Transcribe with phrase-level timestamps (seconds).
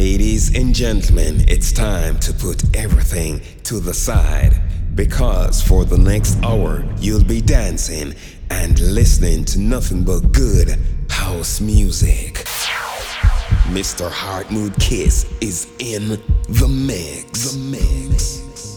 [0.00, 4.58] Ladies and gentlemen, it's time to put everything to the side
[4.94, 8.14] because for the next hour you'll be dancing
[8.48, 10.78] and listening to nothing but good
[11.10, 12.36] house music.
[13.76, 14.10] Mr.
[14.10, 16.08] Heartmood Kiss is in
[16.48, 17.52] the mix.
[17.52, 18.69] The mix.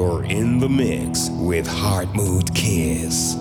[0.00, 3.36] You're in the mix with Heart Mood Kiss.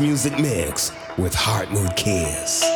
[0.00, 2.73] Music Mix with Heart Mood Kiss.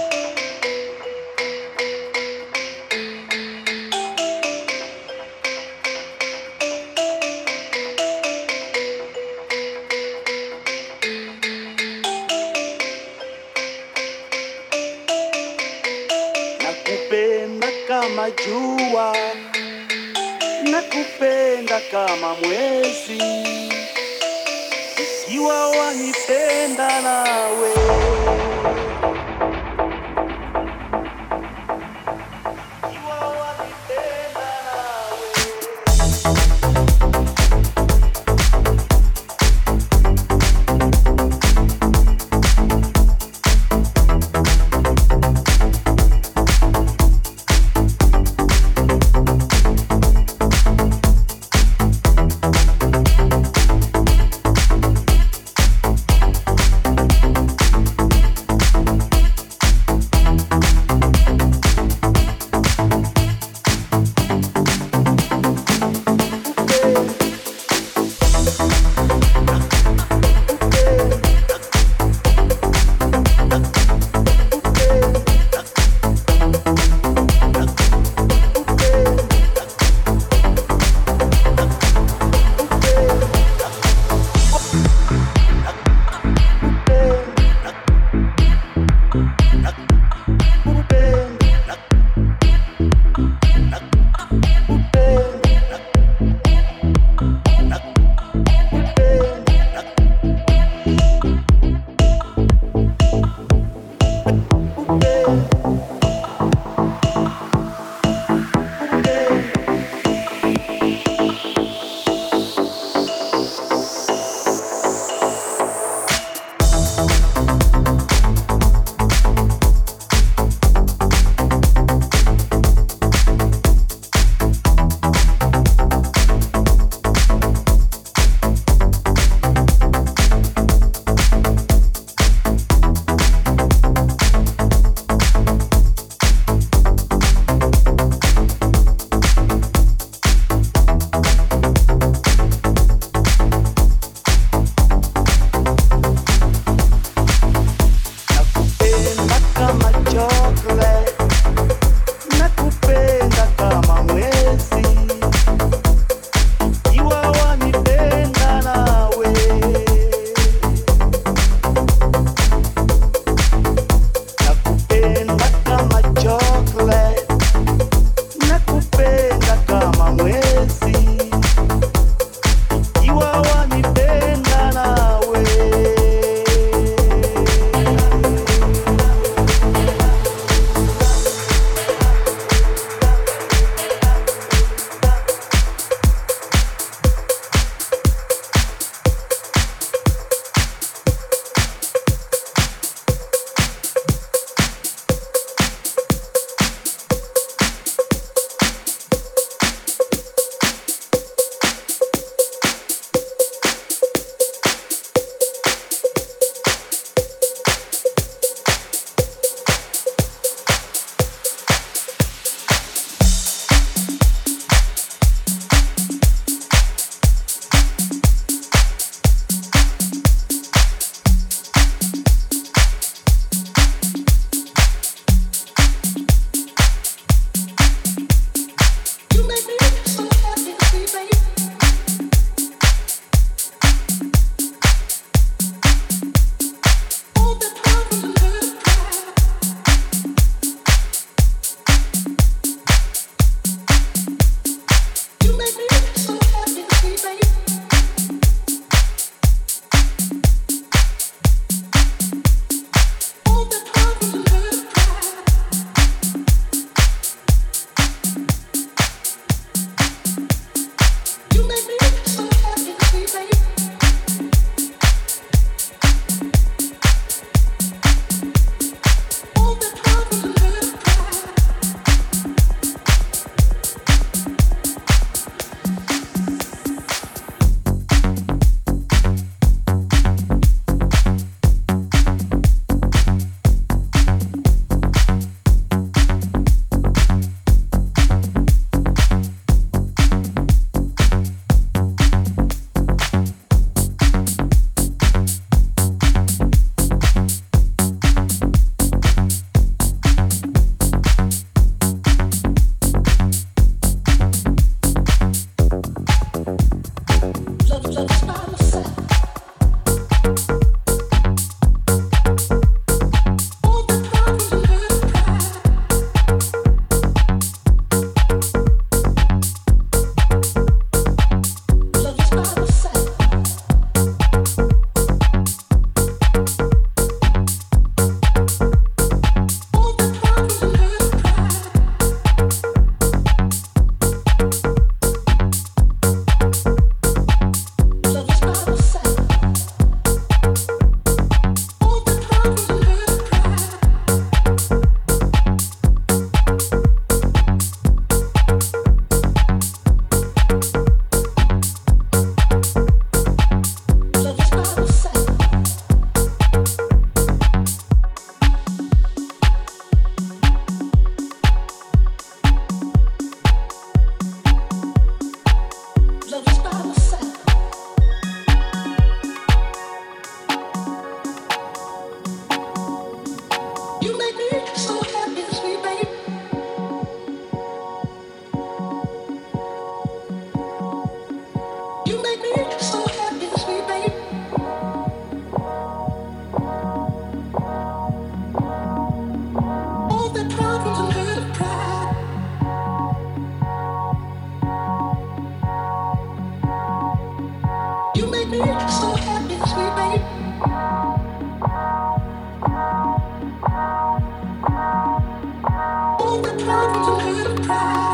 [406.89, 408.28] love to cry.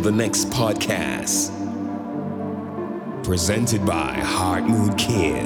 [0.00, 1.50] The next podcast.
[3.22, 5.39] Presented by Heart Mood Kiss.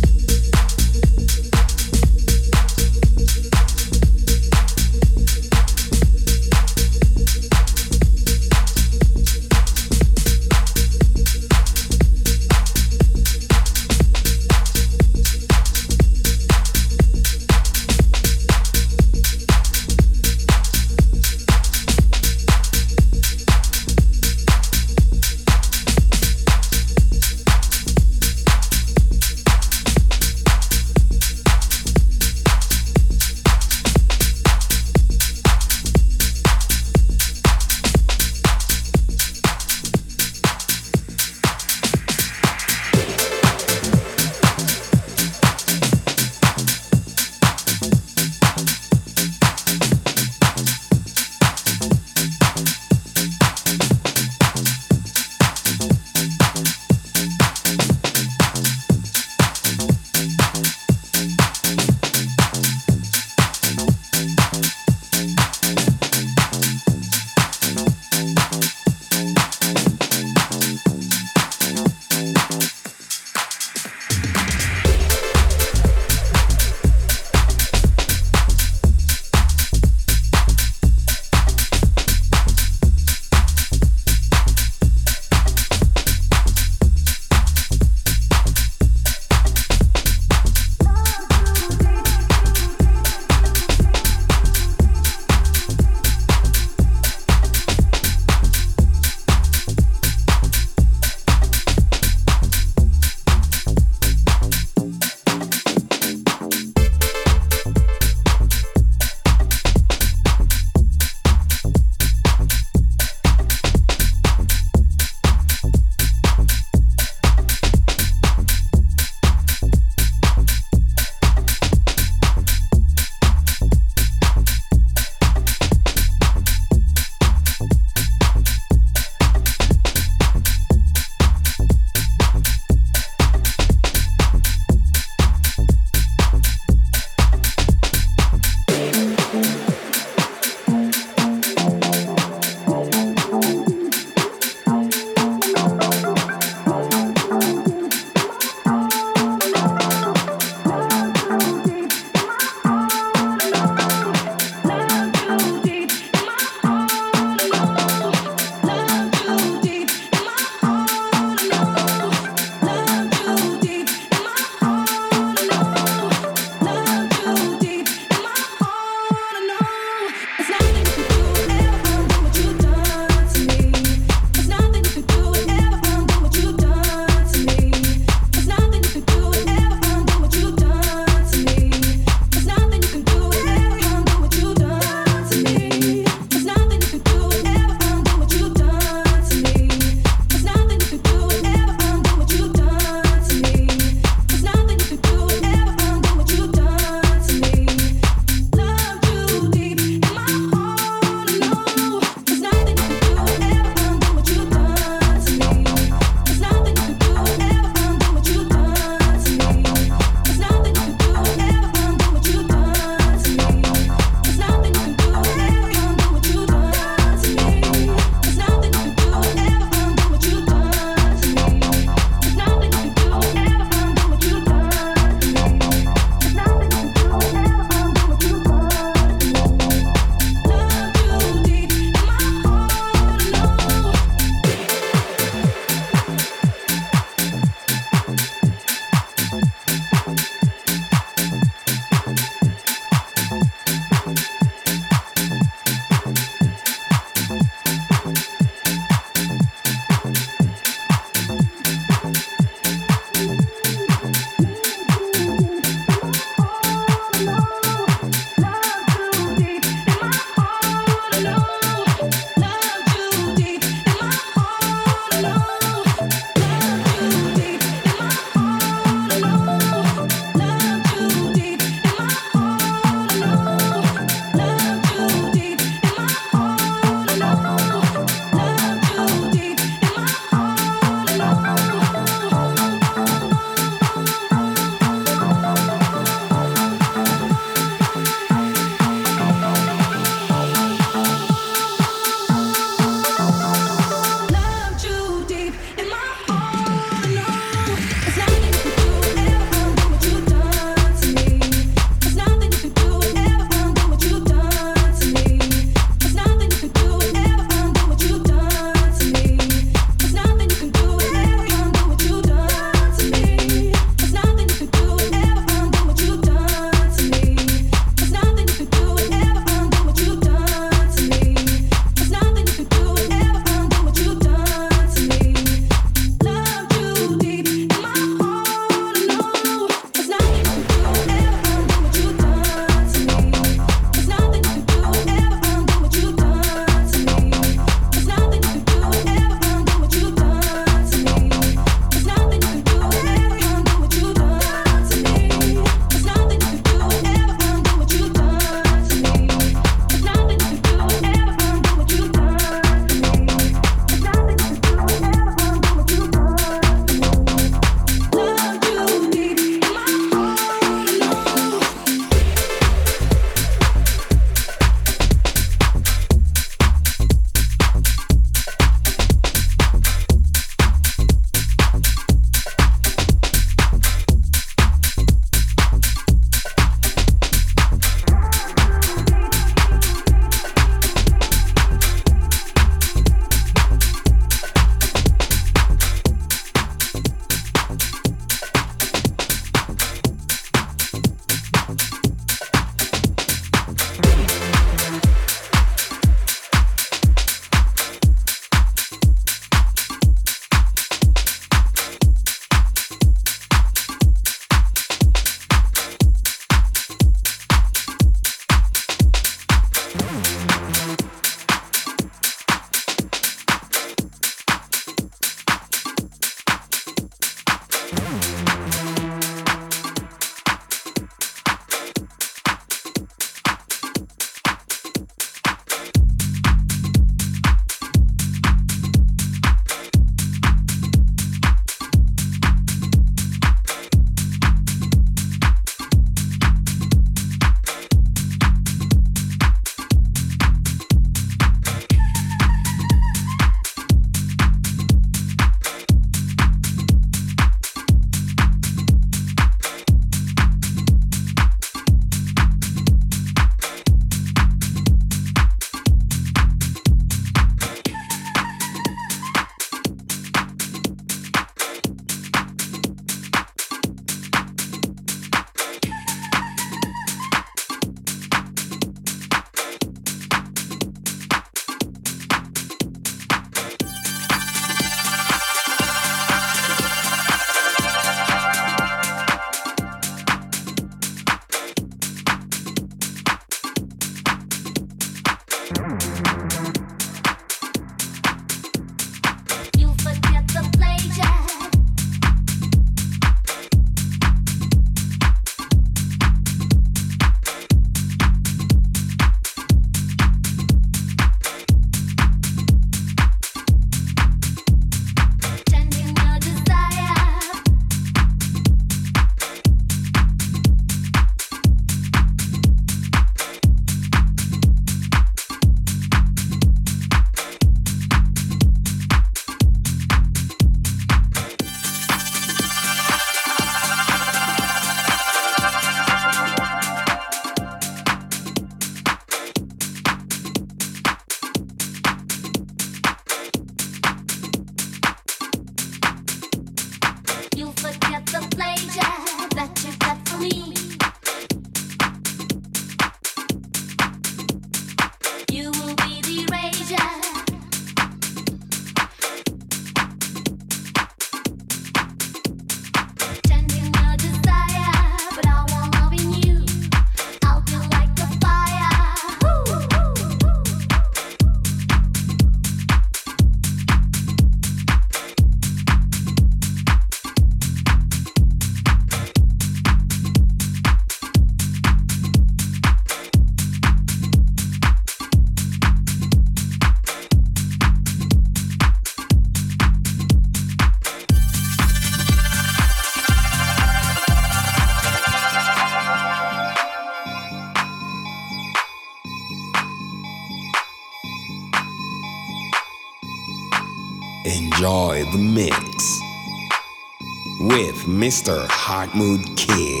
[598.31, 598.65] Mr.
[598.69, 600.00] Hot Mood You